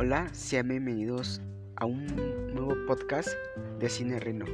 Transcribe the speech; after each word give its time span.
Hola, 0.00 0.32
sean 0.32 0.68
bienvenidos 0.68 1.40
a 1.74 1.84
un 1.84 2.06
nuevo 2.54 2.72
podcast 2.86 3.30
de 3.80 3.88
Cine 3.88 4.20
Rino, 4.20 4.44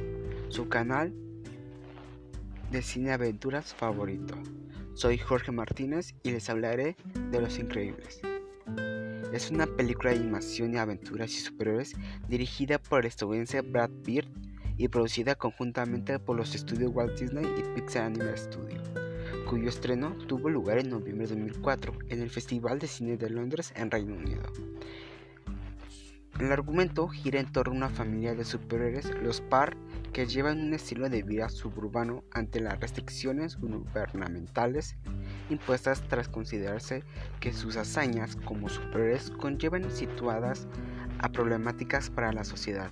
su 0.49 0.67
canal 0.69 1.13
de 2.71 2.81
cine 2.81 3.11
aventuras 3.11 3.75
favorito. 3.75 4.33
Soy 4.95 5.19
Jorge 5.19 5.51
Martínez 5.51 6.15
y 6.23 6.31
les 6.31 6.49
hablaré 6.49 6.95
de 7.29 7.41
Los 7.41 7.59
Increíbles. 7.59 8.21
Es 9.33 9.51
una 9.51 9.67
película 9.67 10.09
de 10.09 10.17
animación 10.17 10.73
y 10.73 10.77
aventuras 10.77 11.31
y 11.31 11.41
superhéroes 11.41 11.93
dirigida 12.27 12.79
por 12.79 13.01
el 13.01 13.05
estadounidense 13.05 13.61
Brad 13.61 13.91
Pitt 14.03 14.25
y 14.77 14.87
producida 14.87 15.35
conjuntamente 15.35 16.17
por 16.17 16.37
los 16.37 16.55
estudios 16.55 16.91
Walt 16.91 17.19
Disney 17.19 17.45
y 17.45 17.79
Pixar 17.79 18.05
Animation 18.05 18.35
Studio, 18.35 18.81
cuyo 19.47 19.69
estreno 19.69 20.15
tuvo 20.25 20.49
lugar 20.49 20.79
en 20.79 20.89
noviembre 20.89 21.27
de 21.27 21.35
2004 21.35 21.93
en 22.09 22.21
el 22.23 22.31
Festival 22.31 22.79
de 22.79 22.87
Cine 22.87 23.15
de 23.15 23.29
Londres 23.29 23.73
en 23.75 23.91
Reino 23.91 24.15
Unido. 24.15 24.41
El 26.39 26.51
argumento 26.51 27.07
gira 27.07 27.39
en 27.39 27.49
torno 27.49 27.73
a 27.73 27.77
una 27.77 27.89
familia 27.89 28.35
de 28.35 28.43
superhéroes, 28.43 29.09
los 29.23 29.39
Par, 29.39 29.77
que 30.11 30.25
llevan 30.25 30.59
un 30.59 30.73
estilo 30.73 31.09
de 31.09 31.23
vida 31.23 31.47
suburbano 31.47 32.25
ante 32.31 32.59
las 32.59 32.77
restricciones 32.79 33.57
gubernamentales 33.57 34.97
impuestas 35.49 36.01
tras 36.09 36.27
considerarse 36.27 37.03
que 37.39 37.53
sus 37.53 37.77
hazañas 37.77 38.35
como 38.35 38.67
superhéroes 38.67 39.31
conllevan 39.31 39.89
situadas 39.91 40.67
a 41.19 41.29
problemáticas 41.29 42.09
para 42.09 42.33
la 42.33 42.43
sociedad. 42.43 42.91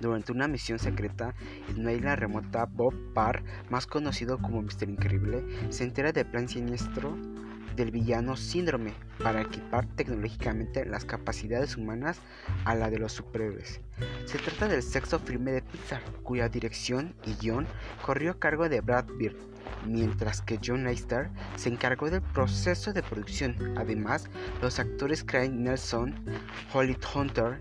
Durante 0.00 0.32
una 0.32 0.48
misión 0.48 0.78
secreta 0.78 1.34
en 1.68 1.80
una 1.80 2.16
remota, 2.16 2.64
Bob 2.64 2.94
Parr, 3.12 3.42
más 3.68 3.86
conocido 3.86 4.38
como 4.38 4.62
Mr. 4.62 4.88
Increíble, 4.88 5.44
se 5.68 5.84
entera 5.84 6.12
del 6.12 6.26
plan 6.26 6.48
siniestro 6.48 7.14
del 7.78 7.92
villano 7.92 8.36
Síndrome 8.36 8.92
para 9.22 9.40
equipar 9.40 9.86
tecnológicamente 9.86 10.84
las 10.84 11.04
capacidades 11.04 11.76
humanas 11.76 12.20
a 12.64 12.74
la 12.74 12.90
de 12.90 12.98
los 12.98 13.12
superhéroes. 13.12 13.80
Se 14.26 14.38
trata 14.38 14.68
del 14.68 14.82
sexo 14.82 15.18
firme 15.20 15.52
de 15.52 15.62
Pixar, 15.62 16.02
cuya 16.22 16.48
dirección 16.48 17.14
y 17.24 17.34
guion 17.34 17.66
corrió 18.04 18.32
a 18.32 18.38
cargo 18.38 18.68
de 18.68 18.80
Brad 18.80 19.06
Bird, 19.16 19.36
mientras 19.86 20.42
que 20.42 20.58
John 20.62 20.84
Leicester 20.84 21.30
se 21.56 21.68
encargó 21.68 22.10
del 22.10 22.20
proceso 22.20 22.92
de 22.92 23.02
producción. 23.02 23.56
Además, 23.78 24.28
los 24.60 24.78
actores 24.78 25.24
Craig 25.24 25.50
Nelson, 25.50 26.14
Holly 26.72 26.98
Hunter, 27.14 27.60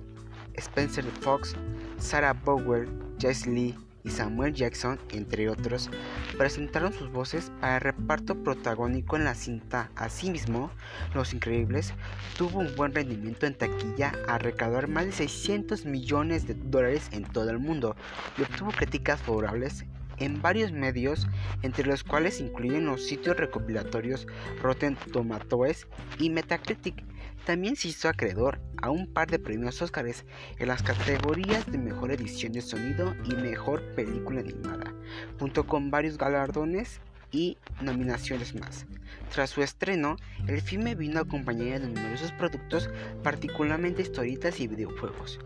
Spencer 0.55 1.05
Fox, 1.21 1.55
Sarah 1.99 2.33
Bowell, 2.33 2.89
Jesse 3.19 3.47
Lee 3.47 3.86
y 4.07 4.09
Samuel 4.09 4.53
Jackson, 4.53 4.97
entre 5.11 5.49
otros, 5.49 5.89
presentaron 6.37 6.93
sus 6.93 7.11
voces 7.11 7.51
para 7.59 7.75
el 7.75 7.81
reparto 7.81 8.41
protagónico 8.41 9.17
en 9.17 9.25
la 9.25 9.35
cinta. 9.35 9.91
Asimismo, 9.95 10.71
Los 11.13 11.33
Increíbles 11.33 11.93
tuvo 12.37 12.59
un 12.59 12.73
buen 12.75 12.95
rendimiento 12.95 13.45
en 13.45 13.55
taquilla 13.55 14.13
a 14.27 14.37
recaudar 14.37 14.87
más 14.87 15.05
de 15.05 15.11
600 15.11 15.85
millones 15.85 16.47
de 16.47 16.53
dólares 16.53 17.09
en 17.11 17.23
todo 17.23 17.49
el 17.49 17.59
mundo 17.59 17.95
y 18.37 18.43
obtuvo 18.43 18.71
críticas 18.71 19.21
favorables 19.21 19.85
en 20.17 20.41
varios 20.41 20.71
medios, 20.71 21.27
entre 21.61 21.85
los 21.85 22.03
cuales 22.03 22.39
incluyen 22.39 22.85
los 22.85 23.05
sitios 23.05 23.37
recopilatorios 23.37 24.27
Rotten 24.61 24.95
Tomatoes 25.11 25.87
y 26.19 26.29
Metacritic. 26.29 27.03
También 27.45 27.75
se 27.75 27.87
hizo 27.89 28.09
acreedor 28.09 28.59
a 28.81 28.89
un 28.89 29.07
par 29.07 29.29
de 29.29 29.39
premios 29.39 29.81
Oscars 29.81 30.25
en 30.59 30.67
las 30.67 30.83
categorías 30.83 31.65
de 31.71 31.77
mejor 31.77 32.11
edición 32.11 32.51
de 32.51 32.61
sonido 32.61 33.15
y 33.23 33.35
mejor 33.35 33.81
película 33.95 34.41
animada, 34.41 34.93
junto 35.39 35.65
con 35.65 35.89
varios 35.89 36.17
galardones 36.17 36.99
y 37.31 37.57
nominaciones 37.81 38.55
más. 38.55 38.85
Tras 39.33 39.49
su 39.49 39.61
estreno, 39.61 40.17
el 40.47 40.61
filme 40.61 40.95
vino 40.95 41.19
acompañado 41.19 41.79
de 41.79 41.87
numerosos 41.87 42.31
productos, 42.33 42.89
particularmente 43.23 44.01
historietas 44.01 44.59
y 44.59 44.67
videojuegos. 44.67 45.39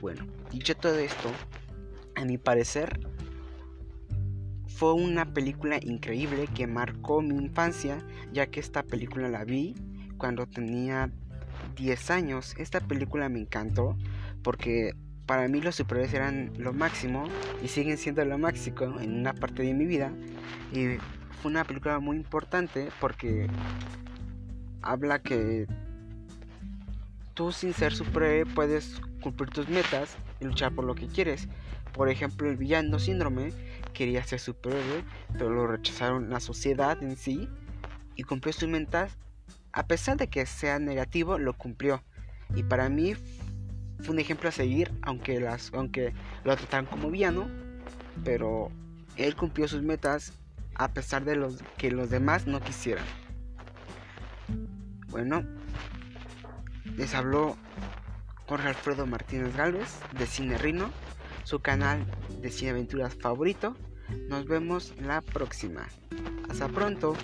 Bueno, 0.00 0.26
dicho 0.50 0.76
todo 0.76 0.98
esto, 0.98 1.30
a 2.14 2.24
mi 2.24 2.38
parecer, 2.38 3.00
fue 4.78 4.92
una 4.92 5.34
película 5.34 5.80
increíble 5.82 6.46
que 6.54 6.68
marcó 6.68 7.20
mi 7.20 7.34
infancia, 7.34 7.98
ya 8.32 8.46
que 8.46 8.60
esta 8.60 8.84
película 8.84 9.28
la 9.28 9.44
vi 9.44 9.74
cuando 10.18 10.46
tenía 10.46 11.10
10 11.74 12.10
años. 12.12 12.54
Esta 12.58 12.78
película 12.78 13.28
me 13.28 13.40
encantó 13.40 13.98
porque 14.44 14.94
para 15.26 15.48
mí 15.48 15.60
los 15.60 15.74
superhéroes 15.74 16.14
eran 16.14 16.52
lo 16.58 16.72
máximo 16.72 17.24
y 17.60 17.66
siguen 17.66 17.98
siendo 17.98 18.24
lo 18.24 18.38
máximo 18.38 19.00
en 19.00 19.18
una 19.18 19.34
parte 19.34 19.64
de 19.64 19.74
mi 19.74 19.84
vida. 19.84 20.12
Y 20.72 20.98
fue 21.42 21.50
una 21.50 21.64
película 21.64 21.98
muy 21.98 22.16
importante 22.16 22.90
porque 23.00 23.48
habla 24.82 25.18
que 25.18 25.66
tú 27.38 27.52
sin 27.52 27.72
ser 27.72 27.94
superhéroe 27.94 28.52
puedes 28.52 29.00
cumplir 29.22 29.48
tus 29.50 29.68
metas 29.68 30.16
y 30.40 30.44
luchar 30.44 30.74
por 30.74 30.84
lo 30.84 30.96
que 30.96 31.06
quieres. 31.06 31.46
Por 31.92 32.08
ejemplo, 32.08 32.50
el 32.50 32.56
villano 32.56 32.98
síndrome 32.98 33.52
quería 33.94 34.24
ser 34.24 34.40
superhéroe, 34.40 35.04
pero 35.34 35.50
lo 35.50 35.68
rechazaron 35.68 36.30
la 36.30 36.40
sociedad 36.40 37.00
en 37.00 37.16
sí 37.16 37.48
y 38.16 38.24
cumplió 38.24 38.52
sus 38.52 38.68
metas. 38.68 39.16
A 39.70 39.86
pesar 39.86 40.16
de 40.16 40.26
que 40.26 40.46
sea 40.46 40.80
negativo, 40.80 41.38
lo 41.38 41.52
cumplió. 41.52 42.02
Y 42.56 42.64
para 42.64 42.88
mí 42.88 43.14
fue 43.14 44.14
un 44.14 44.18
ejemplo 44.18 44.48
a 44.48 44.52
seguir, 44.52 44.90
aunque, 45.02 45.38
las, 45.38 45.72
aunque 45.72 46.14
lo 46.42 46.56
trataron 46.56 46.86
como 46.86 47.08
villano, 47.08 47.48
pero 48.24 48.72
él 49.14 49.36
cumplió 49.36 49.68
sus 49.68 49.82
metas 49.82 50.32
a 50.74 50.88
pesar 50.88 51.24
de 51.24 51.36
los 51.36 51.62
que 51.76 51.92
los 51.92 52.10
demás 52.10 52.48
no 52.48 52.58
quisieran. 52.58 53.04
Bueno, 55.06 55.44
les 56.98 57.14
habló 57.14 57.56
Jorge 58.46 58.68
Alfredo 58.68 59.06
Martínez 59.06 59.56
Galvez 59.56 59.88
de 60.18 60.26
Cine 60.26 60.58
Rino 60.58 60.90
su 61.44 61.60
canal 61.60 62.04
de 62.42 62.50
cine 62.50 62.72
aventuras 62.72 63.14
favorito. 63.14 63.74
Nos 64.28 64.44
vemos 64.46 64.92
la 65.00 65.22
próxima. 65.22 65.88
Hasta 66.50 66.68
pronto. 66.68 67.16